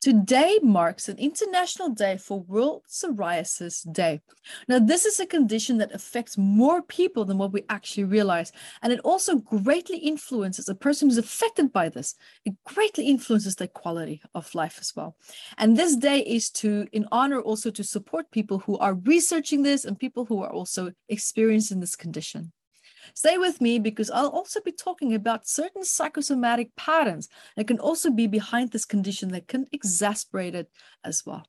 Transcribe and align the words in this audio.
Today 0.00 0.58
marks 0.62 1.10
an 1.10 1.18
International 1.18 1.90
Day 1.90 2.16
for 2.16 2.40
World 2.40 2.84
Psoriasis 2.88 3.84
Day. 3.92 4.22
Now, 4.66 4.78
this 4.78 5.04
is 5.04 5.20
a 5.20 5.26
condition 5.26 5.76
that 5.76 5.92
affects 5.92 6.38
more 6.38 6.80
people 6.80 7.26
than 7.26 7.36
what 7.36 7.52
we 7.52 7.66
actually 7.68 8.04
realize. 8.04 8.50
And 8.80 8.94
it 8.94 9.00
also 9.00 9.36
greatly 9.36 9.98
influences 9.98 10.70
a 10.70 10.74
person 10.74 11.08
who's 11.08 11.18
affected 11.18 11.70
by 11.70 11.90
this. 11.90 12.14
It 12.46 12.54
greatly 12.64 13.08
influences 13.08 13.56
their 13.56 13.68
quality 13.68 14.22
of 14.34 14.54
life 14.54 14.78
as 14.80 14.96
well. 14.96 15.18
And 15.58 15.76
this 15.76 15.96
day 15.96 16.20
is 16.20 16.48
to, 16.52 16.86
in 16.92 17.06
honor 17.12 17.40
also 17.40 17.70
to 17.70 17.84
support 17.84 18.30
people 18.30 18.60
who 18.60 18.78
are 18.78 18.94
researching 18.94 19.64
this 19.64 19.84
and 19.84 19.98
people 19.98 20.24
who 20.24 20.42
are 20.42 20.50
also 20.50 20.92
experiencing 21.10 21.80
this 21.80 21.94
condition. 21.94 22.52
Stay 23.14 23.38
with 23.38 23.60
me 23.60 23.78
because 23.78 24.10
I'll 24.10 24.28
also 24.28 24.60
be 24.60 24.72
talking 24.72 25.14
about 25.14 25.48
certain 25.48 25.84
psychosomatic 25.84 26.74
patterns 26.76 27.28
that 27.56 27.66
can 27.66 27.78
also 27.78 28.10
be 28.10 28.26
behind 28.26 28.70
this 28.70 28.84
condition 28.84 29.30
that 29.32 29.48
can 29.48 29.66
exacerbate 29.74 30.54
it 30.54 30.70
as 31.04 31.24
well. 31.26 31.44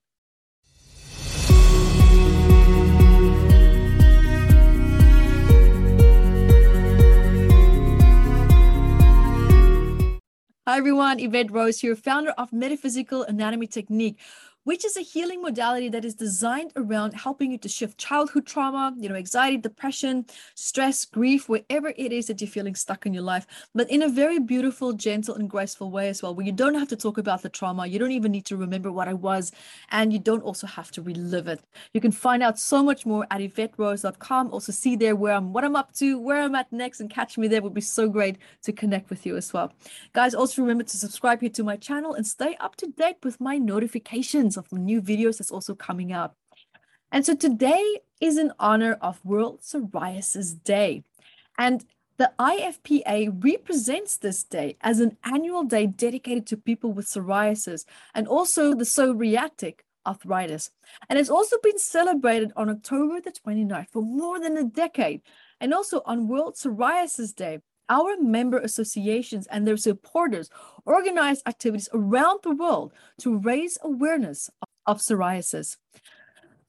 Hi 10.68 10.78
everyone, 10.78 11.20
Yvette 11.20 11.52
Rose 11.52 11.82
here, 11.82 11.96
founder 11.96 12.30
of 12.38 12.54
Metaphysical 12.54 13.24
Anatomy 13.24 13.68
Technique, 13.68 14.18
which 14.64 14.86
is 14.86 14.96
a 14.98 15.02
healing 15.02 15.42
modality 15.42 15.90
that 15.90 16.06
is 16.06 16.14
designed 16.14 16.72
around 16.76 17.14
helping 17.14 17.52
you 17.52 17.58
to 17.58 17.70
shift 17.70 17.98
childhood 17.98 18.46
trauma, 18.46 18.94
you 18.98 19.10
know, 19.10 19.16
anxiety, 19.16 19.58
depression, 19.58 20.26
stress, 20.56 21.06
grief, 21.06 21.50
wherever 21.50 21.94
it 21.98 22.12
is 22.12 22.28
that 22.28 22.40
you're 22.42 22.50
feeling 22.50 22.76
stuck 22.76 23.06
in 23.06 23.14
your 23.14 23.24
life, 23.24 23.48
but 23.74 23.90
in 23.90 24.04
a 24.04 24.10
very 24.10 24.40
beautiful, 24.40 24.94
gentle, 24.94 25.36
and 25.36 25.50
graceful 25.50 25.90
way 25.90 26.10
as 26.10 26.22
well, 26.22 26.36
where 26.36 26.46
you 26.46 26.52
don't 26.52 26.76
have 26.76 26.88
to 26.88 26.96
talk 26.96 27.18
about 27.18 27.42
the 27.42 27.50
trauma. 27.50 27.88
You 27.88 28.00
don't 28.00 28.12
even 28.12 28.32
need 28.32 28.46
to 28.46 28.58
remember 28.58 28.92
what 28.92 29.08
I 29.08 29.14
was, 29.14 29.52
and 29.90 30.14
you 30.14 30.20
don't 30.20 30.44
also 30.44 30.68
have 30.68 30.92
to 30.92 31.02
relive 31.02 31.48
it. 31.48 31.62
You 31.94 32.02
can 32.02 32.12
find 32.12 32.44
out 32.44 32.60
so 32.60 32.84
much 32.84 33.06
more 33.06 33.26
at 33.32 33.42
YvetteRose.com. 33.42 34.52
Also, 34.52 34.72
see 34.72 34.96
there 34.96 35.16
where 35.16 35.34
I'm, 35.34 35.54
what 35.54 35.64
I'm 35.64 35.76
up 35.76 35.94
to, 35.96 36.20
where 36.20 36.42
I'm 36.42 36.56
at 36.56 36.72
next, 36.72 37.00
and 37.00 37.10
catch 37.10 37.38
me 37.38 37.48
there. 37.48 37.58
It 37.58 37.64
would 37.64 37.74
be 37.74 37.82
so 37.82 38.10
great 38.10 38.38
to 38.64 38.72
connect 38.72 39.10
with 39.10 39.26
you 39.26 39.38
as 39.38 39.54
well. 39.54 39.74
Guys, 40.14 40.34
also 40.34 40.62
remember 40.62 40.84
to 40.84 40.98
subscribe 40.98 41.42
here 41.42 41.50
to 41.50 41.64
my 41.64 41.78
channel 41.78 42.14
and 42.14 42.26
stay 42.26 42.56
up 42.60 42.76
to 42.78 42.88
date 42.88 43.18
with 43.24 43.40
my 43.42 43.58
notifications 43.58 44.51
of 44.58 44.72
new 44.72 45.02
videos 45.02 45.38
that's 45.38 45.52
also 45.52 45.76
coming 45.76 46.12
up. 46.12 46.36
And 47.12 47.26
so 47.26 47.36
today 47.36 48.00
is 48.20 48.38
in 48.38 48.54
honor 48.60 48.94
of 49.02 49.24
World 49.26 49.62
Psoriasis 49.62 50.64
Day. 50.64 51.04
And 51.58 51.84
the 52.18 52.32
IFPA 52.40 53.44
represents 53.44 54.18
this 54.18 54.44
day 54.44 54.78
as 54.82 55.00
an 55.00 55.18
annual 55.24 55.64
day 55.64 55.88
dedicated 55.88 56.46
to 56.48 56.58
people 56.58 56.94
with 56.94 57.08
psoriasis 57.08 57.84
and 58.14 58.28
also 58.28 58.76
the 58.76 58.84
psoriatic 58.84 59.80
arthritis. 60.06 60.70
And 61.10 61.18
it's 61.18 61.30
also 61.30 61.58
been 61.64 61.80
celebrated 61.80 62.52
on 62.56 62.70
October 62.70 63.22
the 63.22 63.32
29th 63.32 63.90
for 63.90 64.04
more 64.04 64.40
than 64.40 64.58
a 64.58 64.64
decade. 64.64 65.22
And 65.60 65.74
also 65.74 66.02
on 66.06 66.28
World 66.28 66.56
Psoriasis 66.56 67.36
Day, 67.36 67.60
our 67.90 68.18
member 68.18 68.58
associations 68.58 69.48
and 69.48 69.68
their 69.68 69.78
supporters 69.78 70.50
organize 70.86 71.42
activities 71.46 71.90
around 71.94 72.40
the 72.44 72.56
world 72.56 72.94
to 73.20 73.38
raise 73.38 73.78
awareness 73.84 74.50
of 74.86 75.00
psoriasis. 75.00 75.78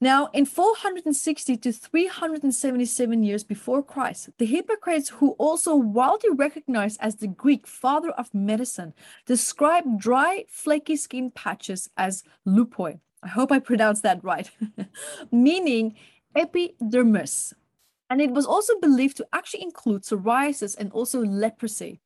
Now, 0.03 0.31
in 0.33 0.47
460 0.47 1.57
to 1.59 1.73
377 1.73 3.23
years 3.23 3.45
before 3.45 3.85
Christ, 3.85 4.31
the 4.39 4.47
Hippocrates, 4.47 5.11
who 5.11 5.31
also 5.39 5.77
widely 5.77 6.31
recognized 6.31 6.99
as 7.01 7.15
the 7.15 7.29
Greek 7.29 7.69
father 7.69 8.11
of 8.11 8.35
medicine, 8.35 8.95
described 9.27 10.01
dry, 10.01 10.45
flaky 10.49 10.97
skin 10.97 11.31
patches 11.31 11.89
as 11.97 12.25
lupoi. 12.45 12.99
I 13.23 13.29
hope 13.29 13.53
I 13.53 13.61
pronounced 13.61 14.03
that 14.03 14.25
right, 14.25 14.51
meaning 15.31 15.95
epidermis, 16.35 17.55
and 18.13 18.21
it 18.21 18.33
was 18.33 18.45
also 18.45 18.79
believed 18.79 19.17
to 19.17 19.27
actually 19.33 19.63
include 19.63 20.03
psoriasis 20.03 20.77
and 20.77 20.93
also 20.93 21.25
leprosy. 21.25 21.99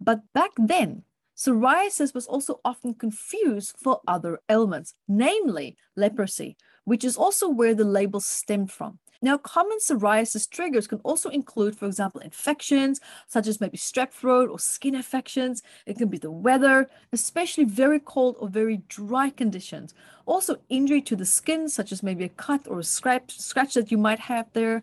But 0.00 0.20
back 0.32 0.52
then, 0.56 1.02
psoriasis 1.36 2.14
was 2.14 2.28
also 2.28 2.60
often 2.64 2.94
confused 2.94 3.74
for 3.76 4.00
other 4.06 4.38
ailments, 4.48 4.94
namely 5.08 5.76
leprosy, 5.96 6.56
which 6.84 7.02
is 7.02 7.16
also 7.16 7.48
where 7.48 7.74
the 7.74 7.82
label 7.82 8.20
stemmed 8.20 8.70
from. 8.70 9.00
Now, 9.22 9.38
common 9.38 9.78
psoriasis 9.80 10.48
triggers 10.48 10.86
can 10.86 11.00
also 11.00 11.28
include, 11.30 11.76
for 11.76 11.86
example, 11.86 12.20
infections 12.20 13.00
such 13.26 13.48
as 13.48 13.60
maybe 13.60 13.76
strep 13.76 14.12
throat 14.12 14.50
or 14.50 14.58
skin 14.60 14.94
infections. 14.94 15.64
It 15.84 15.98
can 15.98 16.08
be 16.08 16.18
the 16.18 16.30
weather, 16.30 16.88
especially 17.12 17.64
very 17.64 17.98
cold 17.98 18.36
or 18.38 18.48
very 18.48 18.82
dry 18.88 19.30
conditions. 19.30 19.94
Also, 20.26 20.58
injury 20.68 21.02
to 21.02 21.16
the 21.16 21.26
skin, 21.26 21.68
such 21.68 21.90
as 21.90 22.04
maybe 22.04 22.24
a 22.24 22.28
cut 22.28 22.68
or 22.68 22.78
a 22.78 22.84
scratch, 22.84 23.36
scratch 23.38 23.74
that 23.74 23.90
you 23.90 23.98
might 23.98 24.20
have 24.20 24.46
there, 24.52 24.80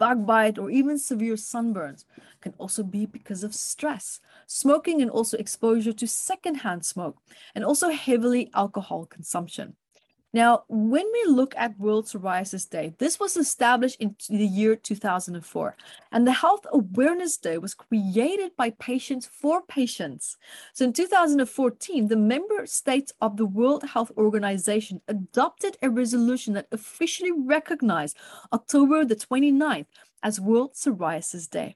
bug 0.00 0.26
bite, 0.26 0.58
or 0.58 0.70
even 0.70 0.98
severe 0.98 1.36
sunburns 1.36 2.04
can 2.40 2.54
also 2.58 2.82
be 2.82 3.06
because 3.06 3.44
of 3.44 3.54
stress, 3.54 4.18
smoking, 4.46 5.02
and 5.02 5.10
also 5.10 5.36
exposure 5.36 5.92
to 5.92 6.08
secondhand 6.08 6.84
smoke, 6.84 7.18
and 7.54 7.64
also 7.64 7.90
heavily 7.90 8.50
alcohol 8.54 9.06
consumption. 9.06 9.76
Now, 10.32 10.62
when 10.68 11.06
we 11.12 11.24
look 11.26 11.54
at 11.56 11.78
World 11.78 12.06
Psoriasis 12.06 12.70
Day, 12.70 12.94
this 12.98 13.18
was 13.18 13.36
established 13.36 14.00
in 14.00 14.14
the 14.28 14.46
year 14.46 14.76
2004, 14.76 15.76
and 16.12 16.24
the 16.24 16.32
Health 16.32 16.64
Awareness 16.72 17.36
Day 17.36 17.58
was 17.58 17.74
created 17.74 18.52
by 18.56 18.70
patients 18.70 19.26
for 19.26 19.60
patients. 19.62 20.36
So 20.72 20.84
in 20.84 20.92
2014, 20.92 22.06
the 22.06 22.16
member 22.16 22.64
states 22.66 23.12
of 23.20 23.38
the 23.38 23.46
World 23.46 23.82
Health 23.82 24.12
Organization 24.16 25.00
adopted 25.08 25.76
a 25.82 25.90
resolution 25.90 26.54
that 26.54 26.68
officially 26.70 27.32
recognized 27.32 28.16
October 28.52 29.04
the 29.04 29.16
29th 29.16 29.86
as 30.22 30.40
World 30.40 30.74
Psoriasis 30.74 31.50
Day. 31.50 31.74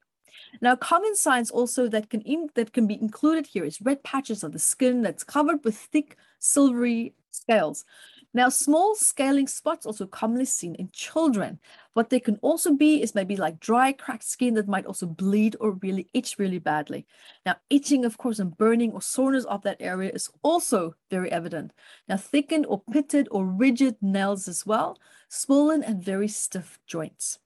Now, 0.60 0.76
common 0.76 1.16
signs 1.16 1.50
also 1.50 1.88
that 1.88 2.08
can 2.08 2.20
in, 2.20 2.50
that 2.54 2.72
can 2.72 2.86
be 2.86 3.00
included 3.00 3.48
here 3.48 3.64
is 3.64 3.80
red 3.80 4.04
patches 4.04 4.44
of 4.44 4.52
the 4.52 4.58
skin 4.60 5.02
that's 5.02 5.24
covered 5.24 5.64
with 5.64 5.76
thick 5.76 6.16
silvery 6.38 7.14
scales. 7.32 7.84
Now, 8.36 8.48
small 8.48 8.96
scaling 8.96 9.46
spots 9.46 9.86
also 9.86 10.06
commonly 10.06 10.44
seen 10.44 10.74
in 10.74 10.90
children. 10.92 11.60
What 11.92 12.10
they 12.10 12.18
can 12.18 12.36
also 12.42 12.74
be 12.74 13.00
is 13.00 13.14
maybe 13.14 13.36
like 13.36 13.60
dry, 13.60 13.92
cracked 13.92 14.24
skin 14.24 14.54
that 14.54 14.66
might 14.66 14.86
also 14.86 15.06
bleed 15.06 15.54
or 15.60 15.70
really 15.74 16.08
itch 16.12 16.36
really 16.36 16.58
badly. 16.58 17.06
Now, 17.46 17.56
itching, 17.70 18.04
of 18.04 18.18
course, 18.18 18.40
and 18.40 18.56
burning 18.56 18.90
or 18.90 19.00
soreness 19.00 19.44
of 19.44 19.62
that 19.62 19.76
area 19.78 20.10
is 20.12 20.28
also 20.42 20.96
very 21.10 21.30
evident. 21.30 21.72
Now, 22.08 22.16
thickened 22.16 22.66
or 22.66 22.82
pitted 22.90 23.28
or 23.30 23.46
rigid 23.46 23.96
nails 24.02 24.48
as 24.48 24.66
well, 24.66 24.98
swollen 25.28 25.84
and 25.84 26.02
very 26.02 26.28
stiff 26.28 26.80
joints. 26.88 27.38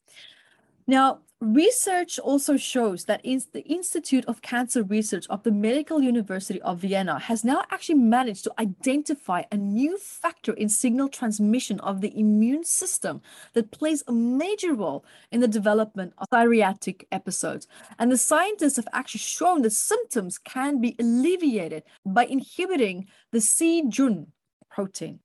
Now, 0.86 1.20
research 1.40 2.18
also 2.18 2.56
shows 2.56 3.04
that 3.04 3.22
the 3.22 3.64
Institute 3.66 4.24
of 4.26 4.42
Cancer 4.42 4.82
Research 4.82 5.26
of 5.28 5.42
the 5.44 5.52
Medical 5.52 6.02
University 6.02 6.60
of 6.62 6.80
Vienna 6.80 7.18
has 7.18 7.44
now 7.44 7.64
actually 7.70 7.94
managed 7.96 8.44
to 8.44 8.52
identify 8.58 9.42
a 9.52 9.56
new 9.56 9.96
factor 9.98 10.52
in 10.54 10.68
signal 10.68 11.08
transmission 11.08 11.78
of 11.80 12.00
the 12.00 12.18
immune 12.18 12.64
system 12.64 13.20
that 13.54 13.70
plays 13.70 14.02
a 14.08 14.12
major 14.12 14.74
role 14.74 15.04
in 15.30 15.40
the 15.40 15.48
development 15.48 16.12
of 16.18 16.26
psoriatic 16.32 17.04
episodes. 17.12 17.68
And 17.98 18.10
the 18.10 18.18
scientists 18.18 18.76
have 18.76 18.88
actually 18.92 19.20
shown 19.20 19.62
that 19.62 19.72
symptoms 19.72 20.38
can 20.38 20.80
be 20.80 20.96
alleviated 20.98 21.84
by 22.04 22.24
inhibiting 22.24 23.06
the 23.30 23.40
C-Jun 23.40 24.32
protein. 24.70 25.20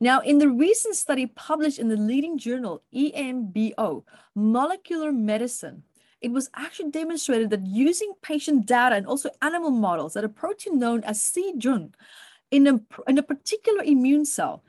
Now, 0.00 0.20
in 0.20 0.38
the 0.38 0.48
recent 0.48 0.94
study 0.94 1.26
published 1.26 1.78
in 1.78 1.88
the 1.88 1.96
leading 1.96 2.38
journal 2.38 2.82
EMBO, 2.94 4.04
Molecular 4.34 5.10
Medicine, 5.10 5.82
it 6.20 6.30
was 6.30 6.50
actually 6.54 6.90
demonstrated 6.90 7.50
that 7.50 7.66
using 7.66 8.12
patient 8.22 8.66
data 8.66 8.94
and 8.94 9.06
also 9.06 9.30
animal 9.42 9.70
models 9.70 10.14
that 10.14 10.24
a 10.24 10.28
protein 10.28 10.78
known 10.78 11.02
as 11.04 11.20
C-Jun 11.22 11.94
in 12.50 12.66
a, 12.66 12.80
in 13.08 13.18
a 13.18 13.22
particular 13.22 13.82
immune 13.82 14.24
cell, 14.24 14.62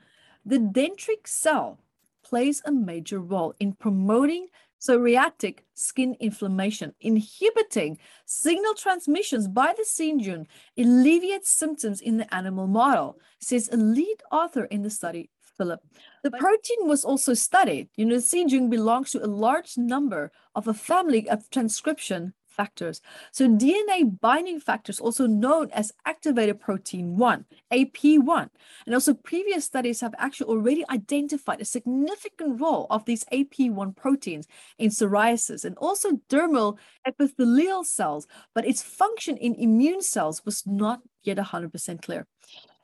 the 0.44 0.58
dendritic 0.58 1.26
cell 1.26 1.78
plays 2.22 2.62
a 2.64 2.72
major 2.72 3.20
role 3.20 3.54
in 3.60 3.72
promoting 3.72 4.48
psoriatic 4.80 5.58
skin 5.74 6.16
inflammation, 6.20 6.94
inhibiting 7.00 7.98
signal 8.24 8.74
transmissions 8.74 9.46
by 9.46 9.74
the 9.76 9.84
C-Jun 9.84 10.46
alleviates 10.78 11.50
symptoms 11.50 12.00
in 12.00 12.16
the 12.16 12.34
animal 12.34 12.66
model, 12.66 13.18
says 13.40 13.68
a 13.72 13.76
lead 13.76 14.16
author 14.32 14.64
in 14.64 14.82
the 14.82 14.90
study, 14.90 15.30
Philip. 15.56 15.80
The 16.22 16.30
protein 16.30 16.88
was 16.88 17.04
also 17.04 17.34
studied. 17.34 17.88
You 17.96 18.06
know, 18.06 18.18
C-Jun 18.18 18.70
belongs 18.70 19.10
to 19.10 19.24
a 19.24 19.26
large 19.26 19.76
number 19.76 20.32
of 20.54 20.66
a 20.66 20.74
family 20.74 21.28
of 21.28 21.50
transcription 21.50 22.32
factors. 22.50 23.00
So 23.32 23.48
DNA 23.48 24.20
binding 24.20 24.60
factors, 24.60 25.00
also 25.00 25.26
known 25.26 25.70
as 25.72 25.92
activated 26.04 26.60
protein 26.60 27.16
1, 27.16 27.44
AP1. 27.72 28.48
And 28.86 28.94
also 28.94 29.14
previous 29.14 29.64
studies 29.64 30.00
have 30.00 30.14
actually 30.18 30.48
already 30.48 30.84
identified 30.90 31.60
a 31.60 31.64
significant 31.64 32.60
role 32.60 32.86
of 32.90 33.04
these 33.04 33.24
AP1 33.32 33.96
proteins 33.96 34.46
in 34.78 34.90
psoriasis 34.90 35.64
and 35.64 35.76
also 35.78 36.20
dermal 36.28 36.78
epithelial 37.06 37.84
cells, 37.84 38.26
but 38.54 38.66
its 38.66 38.82
function 38.82 39.36
in 39.36 39.54
immune 39.54 40.02
cells 40.02 40.44
was 40.44 40.66
not 40.66 41.00
yet 41.22 41.38
100% 41.38 42.02
clear. 42.02 42.26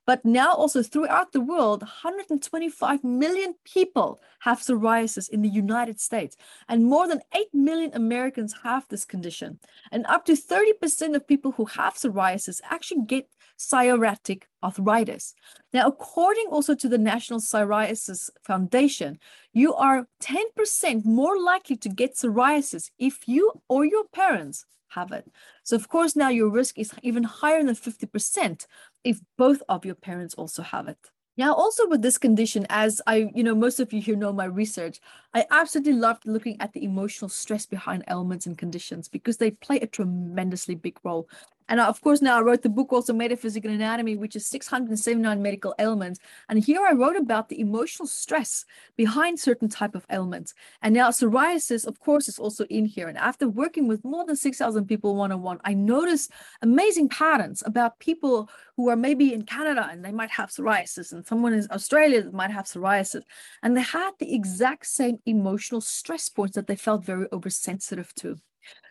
But 0.07 0.25
now, 0.25 0.55
also 0.55 0.83
throughout 0.83 1.33
the 1.33 1.41
world, 1.41 1.83
125 1.83 3.03
million 3.03 3.55
people 3.65 4.21
have 4.41 4.61
psoriasis 4.61 5.29
in 5.29 5.43
the 5.43 5.49
United 5.49 6.01
States, 6.01 6.37
and 6.69 6.85
more 6.85 7.09
than 7.09 7.21
8 7.35 7.53
million 7.53 7.91
Americans 7.93 8.55
have 8.63 8.87
this 8.89 9.05
condition. 9.05 9.59
And 9.91 10.07
up 10.07 10.25
to 10.27 10.33
30% 10.33 11.17
of 11.17 11.27
people 11.27 11.53
who 11.53 11.65
have 11.65 11.95
psoriasis 11.95 12.61
actually 12.71 13.03
get 13.07 13.29
psoriatic 13.59 14.43
arthritis. 14.63 15.35
Now, 15.73 15.89
according 15.89 16.47
also 16.51 16.75
to 16.77 16.89
the 16.89 16.99
National 16.99 17.41
Psoriasis 17.41 18.31
Foundation, 18.43 19.19
you 19.53 19.75
are 19.75 20.07
10% 20.21 21.05
more 21.05 21.39
likely 21.39 21.77
to 21.77 21.89
get 21.89 22.15
psoriasis 22.15 22.91
if 22.99 23.27
you 23.27 23.63
or 23.69 23.85
your 23.85 24.05
parents 24.13 24.67
have 24.89 25.13
it. 25.13 25.27
So, 25.63 25.77
of 25.77 25.89
course, 25.89 26.17
now 26.17 26.29
your 26.29 26.49
risk 26.49 26.79
is 26.79 26.93
even 27.03 27.25
higher 27.25 27.63
than 27.63 27.75
50% 27.75 28.67
if 29.07 29.21
both 29.39 29.63
of 29.69 29.87
your 29.87 29.95
parents 29.95 30.35
also 30.35 30.63
have 30.63 30.89
it. 30.89 30.99
Now, 31.39 31.55
also 31.55 31.87
with 31.87 32.03
this 32.03 32.19
condition, 32.19 32.67
as 32.71 33.01
I, 33.07 33.31
you 33.35 33.45
know, 33.45 33.55
most 33.55 33.79
of 33.79 33.93
you 33.93 34.01
here 34.01 34.17
know 34.17 34.33
my 34.33 34.47
research, 34.47 35.01
I 35.35 35.45
absolutely 35.51 35.93
loved 35.93 36.27
looking 36.27 36.59
at 36.61 36.73
the 36.73 36.83
emotional 36.83 37.29
stress 37.29 37.67
behind 37.67 38.05
ailments 38.09 38.47
and 38.47 38.57
conditions 38.57 39.07
because 39.07 39.37
they 39.37 39.51
play 39.51 39.79
a 39.81 39.87
tremendously 39.87 40.75
big 40.75 40.99
role. 41.05 41.29
And 41.69 41.81
of 41.81 42.01
course, 42.01 42.23
now 42.23 42.39
I 42.39 42.43
wrote 42.43 42.63
the 42.63 42.69
book 42.69 42.93
also 42.93 43.13
Metaphysical 43.13 43.71
Anatomy, 43.71 44.17
which 44.17 44.37
is 44.37 44.47
679 44.47 45.43
medical 45.43 45.75
ailments. 45.79 46.21
And 46.49 46.63
here 46.63 46.81
I 46.87 46.93
wrote 46.93 47.17
about 47.17 47.49
the 47.49 47.61
emotional 47.61 48.07
stress 48.07 48.65
behind 48.97 49.41
certain 49.41 49.69
type 49.69 49.95
of 49.95 50.07
ailments. 50.11 50.55
And 50.83 50.95
now 50.95 51.11
psoriasis, 51.11 51.87
of 51.87 51.99
course, 52.01 52.29
is 52.29 52.39
also 52.39 52.65
in 52.67 52.85
here. 52.85 53.09
And 53.09 53.19
after 53.19 53.49
working 53.49 53.89
with 53.89 54.05
more 54.05 54.25
than 54.25 54.37
6,000 54.37 54.87
people 54.87 55.17
one-on-one, 55.17 55.61
I 55.65 55.75
noticed 55.75 56.31
amazing 56.63 57.09
patterns 57.09 57.63
about 57.67 57.99
people 57.99 58.49
who 58.77 58.89
are 58.89 58.97
maybe 58.97 59.33
in 59.33 59.43
Canada 59.43 59.89
and 59.91 60.05
they 60.05 60.13
might 60.13 60.31
have 60.31 60.51
psoriasis 60.51 61.13
and 61.13 61.27
someone 61.27 61.53
in 61.53 61.67
Australia 61.71 62.23
that 62.23 62.35
might 62.35 62.51
have 62.51 62.67
psoriasis. 62.67 63.23
And 63.63 63.77
they 63.77 63.83
had 63.83 64.13
the 64.19 64.35
exact 64.35 64.87
same 64.87 65.19
emotional 65.27 65.81
stress 65.81 66.29
points 66.29 66.55
that 66.55 66.67
they 66.67 66.77
felt 66.77 67.05
very 67.05 67.27
oversensitive 67.33 68.15
to. 68.17 68.37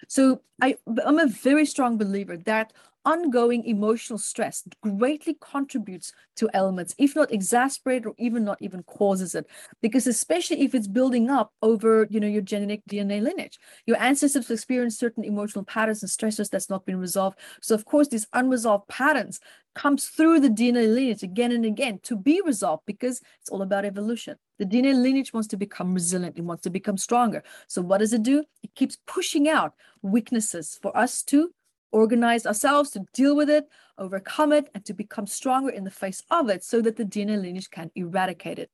So 0.08 0.42
I, 0.62 0.78
I'm 1.06 1.20
a 1.20 1.28
very 1.28 1.66
strong 1.66 1.98
believer 1.98 2.38
that 2.38 2.74
ongoing 3.06 3.64
emotional 3.66 4.20
stress 4.20 4.64
greatly 4.82 5.38
contributes 5.40 6.12
to 6.36 6.50
ailments, 6.54 6.96
if 6.98 7.16
not 7.16 7.30
exacerbate 7.30 8.06
or 8.06 8.14
even 8.18 8.44
not 8.44 8.58
even 8.62 8.84
causes 8.84 9.36
it. 9.36 9.48
Because 9.82 10.08
especially 10.08 10.62
if 10.62 10.74
it's 10.74 10.88
building 10.88 11.30
up 11.30 11.54
over, 11.62 12.08
you 12.10 12.20
know, 12.20 12.28
your 12.28 12.42
genetic 12.42 12.82
DNA 12.90 13.22
lineage, 13.22 13.60
your 13.86 14.02
ancestors 14.02 14.50
experienced 14.50 15.00
certain 15.00 15.24
emotional 15.24 15.64
patterns 15.64 16.02
and 16.02 16.12
stressors 16.12 16.50
that's 16.50 16.70
not 16.70 16.86
been 16.86 17.00
resolved. 17.00 17.38
So 17.62 17.76
of 17.76 17.86
course, 17.86 18.08
these 18.08 18.28
unresolved 18.34 18.88
patterns 18.88 19.40
comes 19.76 20.06
through 20.06 20.40
the 20.40 20.50
DNA 20.50 20.92
lineage 20.94 21.22
again 21.22 21.52
and 21.52 21.66
again 21.66 22.00
to 22.04 22.16
be 22.16 22.42
resolved 22.44 22.84
because 22.86 23.22
it's 23.42 23.50
all 23.50 23.62
about 23.62 23.86
evolution. 23.86 24.38
The 24.58 24.66
DNA 24.66 24.94
lineage 25.00 25.34
wants 25.34 25.50
to 25.50 25.58
become 25.58 25.94
resilient, 25.94 26.38
it 26.38 26.44
wants 26.44 26.64
to 26.64 26.70
become 26.70 26.98
stronger. 26.98 27.44
So, 27.68 27.82
what 27.82 28.00
does 28.00 28.14
it 28.14 28.24
do? 28.24 28.44
It 28.64 28.74
keeps 28.74 28.98
pushing 29.06 29.50
out 29.50 29.74
weaknesses 30.02 30.80
for 30.82 30.96
us 30.98 31.22
to 31.24 31.52
organize 31.96 32.46
ourselves 32.46 32.92
to 32.92 33.06
deal 33.14 33.36
with 33.36 33.50
it, 33.50 33.66
overcome 33.98 34.52
it, 34.52 34.70
and 34.74 34.84
to 34.86 34.94
become 34.94 35.26
stronger 35.26 35.70
in 35.70 35.86
the 35.86 35.98
face 36.04 36.22
of 36.30 36.50
it 36.50 36.64
so 36.64 36.82
that 36.82 36.98
the 36.98 37.06
DNA 37.06 37.42
lineage 37.42 37.70
can 37.70 37.90
eradicate 37.96 38.60
it. 38.60 38.70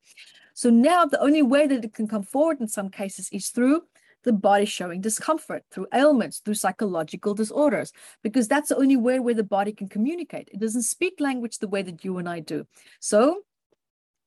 So, 0.53 0.69
now 0.69 1.05
the 1.05 1.21
only 1.21 1.43
way 1.43 1.67
that 1.67 1.85
it 1.85 1.93
can 1.93 2.07
come 2.07 2.23
forward 2.23 2.59
in 2.59 2.67
some 2.67 2.89
cases 2.89 3.29
is 3.31 3.49
through 3.49 3.83
the 4.23 4.33
body 4.33 4.65
showing 4.65 5.01
discomfort 5.01 5.63
through 5.71 5.87
ailments, 5.93 6.39
through 6.39 6.53
psychological 6.55 7.33
disorders, 7.33 7.93
because 8.23 8.47
that's 8.47 8.69
the 8.69 8.77
only 8.77 8.97
way 8.97 9.19
where 9.19 9.33
the 9.33 9.43
body 9.57 9.71
can 9.71 9.87
communicate. 9.87 10.49
It 10.51 10.59
doesn't 10.59 10.83
speak 10.83 11.19
language 11.19 11.59
the 11.59 11.67
way 11.67 11.81
that 11.83 12.03
you 12.03 12.17
and 12.17 12.27
I 12.27 12.39
do. 12.39 12.65
So, 12.99 13.43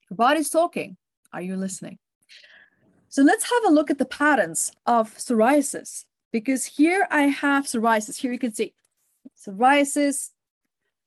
your 0.09 0.17
body's 0.17 0.51
talking. 0.51 0.97
Are 1.33 1.43
you 1.43 1.57
listening? 1.57 1.99
So 3.09 3.23
let's 3.23 3.45
have 3.45 3.65
a 3.67 3.75
look 3.75 3.91
at 3.91 3.99
the 3.99 4.05
patterns 4.05 4.73
of 4.87 5.15
psoriasis, 5.17 6.05
because 6.33 6.65
here 6.65 7.07
I 7.11 7.23
have 7.23 7.65
psoriasis. 7.65 8.17
Here 8.17 8.33
you 8.33 8.41
can 8.41 8.55
see 8.55 8.75
psoriasis. 9.37 10.31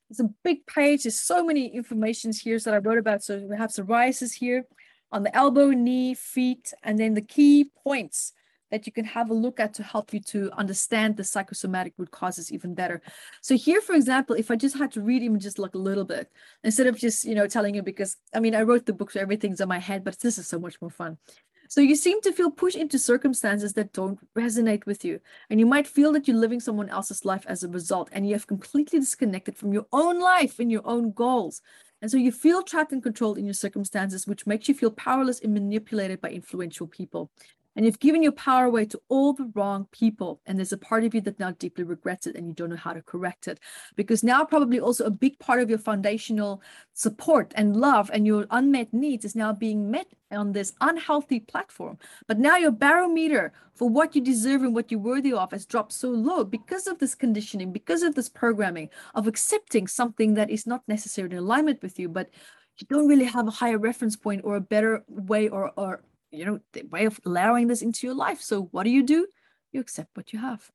It's 0.09 0.19
a 0.19 0.29
big 0.44 0.65
page. 0.68 1.03
There's 1.03 1.19
so 1.19 1.44
many 1.44 1.68
informations 1.68 2.39
here 2.39 2.57
that 2.59 2.74
I 2.74 2.77
wrote 2.77 2.97
about. 2.97 3.24
So 3.24 3.39
we 3.39 3.57
have 3.57 3.71
psoriasis 3.71 4.33
here 4.33 4.65
on 5.12 5.24
the 5.24 5.35
elbow, 5.35 5.71
knee, 5.71 6.13
feet, 6.13 6.74
and 6.83 6.97
then 6.97 7.13
the 7.13 7.21
key 7.21 7.71
points 7.83 8.33
that 8.71 8.85
you 8.85 8.91
can 8.91 9.06
have 9.06 9.29
a 9.29 9.33
look 9.33 9.59
at 9.59 9.74
to 9.75 9.83
help 9.83 10.13
you 10.13 10.19
to 10.19 10.51
understand 10.57 11.15
the 11.15 11.24
psychosomatic 11.24 11.94
root 11.97 12.12
causes 12.12 12.51
even 12.51 12.74
better. 12.74 13.01
So 13.41 13.56
here, 13.56 13.79
for 13.79 13.95
example, 13.95 14.35
if 14.35 14.51
I 14.51 14.56
just 14.56 14.77
had 14.77 14.91
to 14.94 15.01
read 15.01 15.24
even 15.24 15.39
just 15.39 15.57
like 15.57 15.75
a 15.75 15.79
little 15.79 16.03
bit, 16.03 16.29
instead 16.63 16.88
of 16.88 16.97
just, 16.97 17.24
you 17.24 17.35
know, 17.35 17.47
telling 17.47 17.75
you 17.75 17.81
because, 17.81 18.18
I 18.33 18.41
mean, 18.41 18.56
I 18.56 18.63
wrote 18.63 18.85
the 18.85 18.94
book, 18.94 19.12
so 19.12 19.21
everything's 19.21 19.62
in 19.62 19.69
my 19.69 19.79
head, 19.79 20.03
but 20.03 20.19
this 20.19 20.38
is 20.38 20.47
so 20.47 20.59
much 20.59 20.81
more 20.81 20.91
fun. 20.91 21.18
So 21.67 21.81
you 21.81 21.95
seem 21.95 22.21
to 22.21 22.31
feel 22.31 22.51
pushed 22.51 22.77
into 22.77 22.97
circumstances 22.97 23.73
that 23.73 23.93
don't 23.93 24.19
resonate 24.33 24.85
with 24.85 25.03
you. 25.03 25.19
And 25.49 25.59
you 25.59 25.65
might 25.65 25.87
feel 25.87 26.11
that 26.13 26.27
you're 26.27 26.37
living 26.37 26.59
someone 26.59 26.89
else's 26.89 27.25
life 27.25 27.45
as 27.47 27.63
a 27.63 27.69
result, 27.69 28.09
and 28.11 28.27
you 28.27 28.33
have 28.33 28.47
completely 28.47 28.99
disconnected 28.99 29.57
from 29.57 29.73
your 29.73 29.85
own 29.91 30.19
life 30.19 30.59
and 30.59 30.71
your 30.71 30.85
own 30.85 31.11
goals. 31.11 31.61
And 32.01 32.11
so 32.11 32.17
you 32.17 32.31
feel 32.31 32.61
trapped 32.61 32.91
and 32.91 33.01
controlled 33.01 33.37
in 33.37 33.45
your 33.45 33.53
circumstances, 33.53 34.27
which 34.27 34.45
makes 34.45 34.67
you 34.67 34.75
feel 34.75 34.91
powerless 34.91 35.39
and 35.39 35.53
manipulated 35.53 36.21
by 36.21 36.29
influential 36.29 36.87
people. 36.87 37.31
And 37.77 37.85
you've 37.85 38.00
given 38.00 38.24
your 38.24 38.31
power 38.31 38.65
away 38.65 38.88
to 38.88 39.00
all 39.07 39.33
the 39.33 39.51
wrong 39.53 39.88
people. 39.91 40.41
And 40.47 40.57
there's 40.57 40.74
a 40.74 40.77
part 40.77 41.03
of 41.03 41.13
you 41.13 41.21
that 41.21 41.39
now 41.39 41.51
deeply 41.51 41.83
regrets 41.83 42.25
it 42.25 42.35
and 42.35 42.47
you 42.47 42.53
don't 42.53 42.71
know 42.71 42.75
how 42.75 42.91
to 42.91 43.03
correct 43.03 43.47
it. 43.47 43.59
Because 43.95 44.24
now, 44.24 44.44
probably 44.44 44.79
also 44.79 45.06
a 45.06 45.12
big 45.12 45.38
part 45.38 45.62
of 45.62 45.69
your 45.69 45.77
foundational 45.77 46.63
support 46.94 47.53
and 47.56 47.77
love 47.77 48.09
and 48.12 48.25
your 48.25 48.47
unmet 48.50 48.91
needs 48.94 49.25
is 49.25 49.35
now 49.35 49.53
being 49.53 49.91
met 49.91 50.07
on 50.31 50.51
this 50.51 50.74
unhealthy 50.81 51.39
platform. 51.39 52.00
But 52.27 52.39
now 52.39 52.57
your 52.57 52.71
barometer 52.71 53.53
for 53.75 53.88
what 53.88 54.15
you 54.15 54.21
deserve 54.21 54.63
and 54.63 54.74
what 54.74 54.91
you're 54.91 55.00
worthy 55.00 55.33
of 55.33 55.51
has 55.51 55.68
dropped 55.68 55.94
so 55.94 56.09
low 56.09 56.44
because 56.44 56.88
of 56.88 56.97
this 56.97 57.13
conditioning, 57.13 57.71
because 57.71 58.01
of 58.01 58.15
this 58.15 58.27
programming 58.27 58.89
of 59.13 59.27
accepting 59.27 59.85
something 59.85 60.33
that 60.33 60.50
is 60.50 60.65
not 60.65 60.81
necessarily 60.88 61.38
in 61.38 61.44
alignment 61.44 61.83
with 61.83 62.00
you, 62.00 62.09
but 62.09 62.31
you 62.79 62.88
don't 62.89 63.07
really 63.07 63.25
have 63.25 63.47
a 63.47 63.51
higher 63.51 63.77
reference 63.77 64.15
point 64.15 64.41
or 64.44 64.56
a 64.56 64.62
better 64.62 65.03
way 65.07 65.47
or, 65.50 65.71
or 65.77 66.01
you 66.31 66.45
know, 66.45 66.59
the 66.74 66.83
way 66.83 67.06
of 67.06 67.19
allowing 67.25 67.68
this 67.68 67.81
into 67.81 68.07
your 68.07 68.15
life. 68.15 68.41
So 68.41 68.63
what 68.71 68.83
do 68.83 68.89
you 68.89 69.03
do? 69.03 69.27
You 69.71 69.81
accept 69.81 70.15
what 70.15 70.33
you 70.33 70.39
have. 70.39 70.69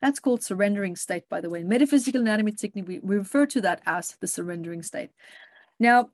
That's 0.00 0.20
called 0.20 0.42
surrendering 0.42 0.96
state, 0.96 1.28
by 1.28 1.40
the 1.40 1.48
way. 1.48 1.60
In 1.60 1.68
metaphysical 1.68 2.20
anatomy 2.20 2.52
technique, 2.52 2.88
we, 2.88 2.98
we 2.98 3.16
refer 3.16 3.46
to 3.46 3.60
that 3.60 3.82
as 3.86 4.16
the 4.20 4.26
surrendering 4.26 4.82
state. 4.82 5.10
Now, 5.78 6.10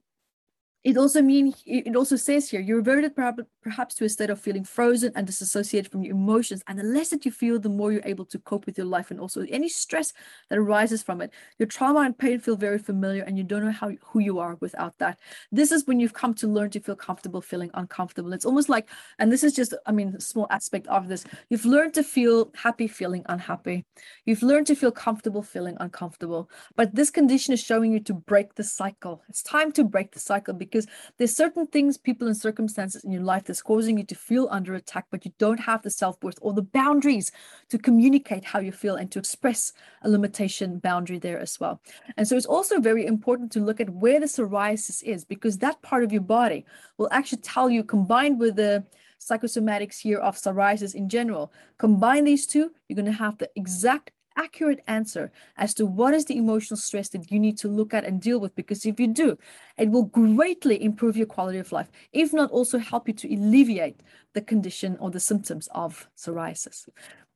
it 0.85 0.97
also 0.97 1.23
mean 1.23 1.55
it 1.67 1.97
also 1.97 2.17
says 2.17 2.49
here 2.49 2.61
you're 2.61 2.77
reverted 2.79 3.15
perhaps 3.63 3.95
to 3.97 4.05
a 4.05 4.09
state 4.09 4.31
of 4.31 4.41
feeling 4.41 4.65
frozen 4.65 5.13
and 5.15 5.27
disassociated 5.27 5.91
from 5.91 6.03
your 6.03 6.15
emotions. 6.15 6.63
And 6.67 6.79
the 6.79 6.85
less 6.85 7.11
that 7.11 7.25
you 7.25 7.33
feel 7.33 7.59
the 7.59 7.69
more 7.69 7.93
you're 7.93 8.03
able 8.05 8.25
to 8.27 8.39
cope 8.39 8.67
with 8.67 8.79
your 8.79 8.87
life 8.87 9.11
and 9.11 9.21
also 9.21 9.45
any 9.49 9.69
stress 9.69 10.13
that 10.49 10.59
arises 10.59 11.03
from 11.03 11.21
it. 11.21 11.33
Your 11.59 11.67
trauma 11.67 12.01
and 12.01 12.17
pain 12.17 12.39
feel 12.41 12.57
very 12.57 12.79
familiar 12.79 13.23
and 13.23 13.37
you 13.37 13.45
don't 13.45 13.65
know 13.65 13.71
how 13.71 13.93
who 14.03 14.21
you 14.21 14.39
are 14.39 14.57
without 14.61 14.99
that. 14.99 15.19
This 15.53 15.73
is 15.73 15.87
when 15.87 16.01
you've 16.01 16.13
come 16.13 16.35
to 16.35 16.49
learn 16.49 16.71
to 16.71 16.81
feel 16.81 16.97
comfortable 16.97 17.41
feeling 17.41 17.71
uncomfortable. 17.75 18.33
It's 18.33 18.45
almost 18.45 18.69
like 18.69 18.89
and 19.19 19.31
this 19.33 19.45
is 19.45 19.55
just 19.55 19.75
i 19.87 19.93
mean 19.93 20.15
a 20.17 20.21
small 20.21 20.47
aspect 20.51 20.87
of 20.89 21.09
this. 21.09 21.25
You've 21.51 21.65
learned 21.67 21.95
to 21.95 22.03
feel 22.03 22.51
happy 22.55 22.89
feeling 22.89 23.25
unhappy. 23.27 23.85
You've 24.25 24.43
learned 24.43 24.67
to 24.69 24.75
feel 24.75 24.93
comfortable 24.93 25.43
feeling 25.43 25.77
uncomfortable. 25.81 26.51
But 26.77 26.95
this 26.95 27.11
condition 27.11 27.55
is 27.55 27.61
showing 27.63 27.93
you 27.93 28.01
to 28.01 28.15
break 28.15 28.55
the 28.55 28.65
cycle. 28.65 29.23
It's 29.29 29.43
time 29.43 29.73
to 29.73 29.85
break 29.85 30.13
the 30.13 30.21
cycle 30.21 30.55
because 30.55 30.87
there's 31.17 31.35
certain 31.35 31.67
things, 31.67 31.97
people, 31.99 32.27
and 32.27 32.37
circumstances 32.37 33.05
in 33.05 33.11
your 33.11 33.23
life 33.23 33.45
that's 33.45 33.58
causing 33.63 33.99
you 33.99 34.05
to 34.05 34.15
feel 34.15 34.49
under 34.51 34.75
attack, 34.75 35.07
but 35.11 35.25
you 35.25 35.33
don't 35.39 35.61
have 35.61 35.83
the 35.83 35.91
self 35.91 36.23
worth 36.23 36.39
or 36.41 36.53
the 36.53 36.63
boundaries 36.63 37.31
to 37.69 37.79
communicate 37.79 38.45
how 38.45 38.61
you 38.61 38.73
feel 38.73 38.97
and 38.97 39.11
to 39.13 39.19
express 39.19 39.73
a 40.03 40.09
limitation 40.09 40.79
boundary 40.79 41.19
there 41.19 41.39
as 41.39 41.59
well. 41.61 41.81
And 42.17 42.27
so 42.27 42.37
it's 42.37 42.47
also 42.47 42.81
very 42.81 43.07
important 43.07 43.53
to 43.53 43.61
look 43.61 43.81
at 43.81 43.91
where 43.91 44.21
the 44.21 44.27
psoriasis 44.27 45.03
is 45.03 45.25
because 45.25 45.59
that 45.59 45.81
part 45.83 46.05
of 46.05 46.13
your 46.13 46.23
body 46.23 46.65
will 46.97 47.09
actually 47.11 47.43
tell 47.43 47.71
you, 47.71 47.85
combined 47.85 48.39
with 48.39 48.57
the 48.57 48.85
psychosomatics 49.21 49.99
here 49.99 50.19
of 50.19 50.37
psoriasis 50.37 50.95
in 50.95 51.09
general, 51.09 51.53
combine 51.79 52.25
these 52.25 52.47
two, 52.47 52.73
you're 52.89 52.97
going 52.97 53.07
to 53.07 53.13
have 53.13 53.39
the 53.39 53.51
exact 53.57 54.11
accurate 54.39 54.81
answer 54.87 55.31
as 55.57 55.75
to 55.75 55.85
what 55.85 56.15
is 56.15 56.25
the 56.25 56.39
emotional 56.39 56.79
stress 56.79 57.09
that 57.11 57.31
you 57.31 57.39
need 57.39 57.59
to 57.59 57.69
look 57.69 57.93
at 57.93 58.05
and 58.05 58.23
deal 58.23 58.39
with. 58.41 58.55
Because 58.55 58.87
if 58.87 58.99
you 58.99 59.09
do, 59.09 59.37
it 59.77 59.91
will 59.91 60.05
greatly 60.05 60.83
improve 60.83 61.17
your 61.17 61.27
quality 61.27 61.59
of 61.59 61.73
life, 61.73 61.91
if 62.13 62.33
not 62.33 62.51
also 62.51 62.79
help 62.79 63.09
you 63.09 63.15
to 63.15 63.35
alleviate 63.35 64.01
the 64.35 64.41
condition 64.41 64.97
or 65.01 65.11
the 65.11 65.21
symptoms 65.21 65.69
of 65.73 66.09
psoriasis. 66.17 66.89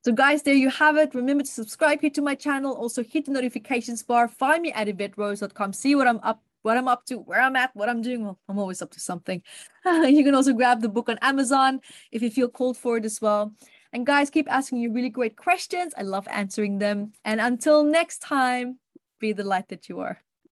So 0.04 0.12
guys, 0.12 0.42
there 0.42 0.54
you 0.54 0.70
have 0.70 0.96
it. 0.96 1.14
Remember 1.14 1.44
to 1.44 1.50
subscribe 1.50 2.00
here 2.00 2.10
to 2.10 2.22
my 2.22 2.34
channel. 2.34 2.72
Also 2.74 3.04
hit 3.04 3.26
the 3.26 3.32
notifications 3.32 4.02
bar. 4.02 4.28
Find 4.28 4.62
me 4.62 4.72
at 4.72 4.88
YvetteRose.com. 4.88 5.72
See 5.72 5.94
what 5.94 6.08
I'm 6.08 6.20
up 6.22 6.42
what 6.62 6.76
I'm 6.78 6.88
up 6.88 7.04
to, 7.06 7.16
where 7.16 7.40
I'm 7.40 7.56
at, 7.56 7.74
what 7.74 7.88
I'm 7.88 8.02
doing. 8.02 8.24
Well, 8.24 8.38
I'm 8.48 8.58
always 8.58 8.82
up 8.82 8.90
to 8.92 9.00
something. 9.00 9.42
you 9.84 10.24
can 10.24 10.34
also 10.34 10.52
grab 10.52 10.80
the 10.80 10.88
book 10.88 11.08
on 11.08 11.18
Amazon 11.20 11.80
if 12.12 12.22
you 12.22 12.30
feel 12.30 12.48
called 12.48 12.76
for 12.76 12.96
it 12.96 13.04
as 13.04 13.20
well. 13.20 13.52
And 13.92 14.06
guys, 14.06 14.30
keep 14.30 14.50
asking 14.50 14.78
you 14.78 14.92
really 14.92 15.10
great 15.10 15.36
questions. 15.36 15.92
I 15.96 16.02
love 16.02 16.26
answering 16.30 16.78
them. 16.78 17.12
And 17.24 17.40
until 17.40 17.84
next 17.84 18.18
time, 18.22 18.78
be 19.20 19.32
the 19.32 19.44
light 19.44 19.68
that 19.68 19.88
you 19.88 20.00
are. 20.00 20.22